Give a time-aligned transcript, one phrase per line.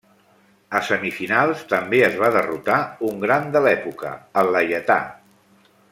[0.77, 2.79] A semifinals també es va derrotar
[3.11, 4.99] un gran de l'època, el Laietà.